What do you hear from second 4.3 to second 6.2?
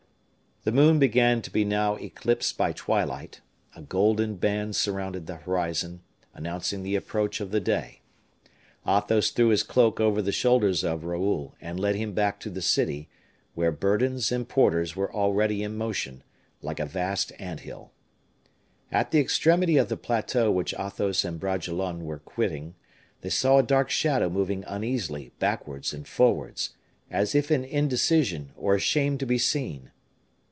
band surrounded the horizon,